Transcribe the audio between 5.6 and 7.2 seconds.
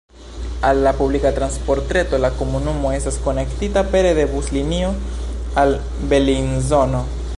al Belinzono.